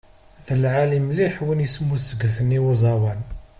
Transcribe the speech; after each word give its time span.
D 0.45 0.47
lεali 0.61 0.99
mliḥ 1.07 1.35
w' 1.47 1.57
ismuzegten 1.65 2.55
i 2.57 2.59
uẓawan. 2.65 3.21